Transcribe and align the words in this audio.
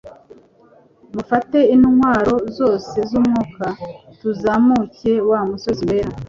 mufate 1.15 1.59
intwaro 1.75 2.35
zoze 2.55 2.99
zumwuka 3.09 3.65
tuzamuke 4.19 5.11
wamusozi 5.29 5.83
wera 5.89 6.09